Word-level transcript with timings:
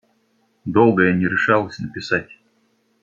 Долго 0.65 1.03
я 1.03 1.13
не 1.13 1.25
решалась 1.27 1.77
написать. 1.77 2.31